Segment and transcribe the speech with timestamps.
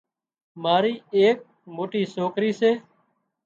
[0.63, 1.37] ماري ايڪ
[1.75, 2.71] مجوٽي سوڪرِي سي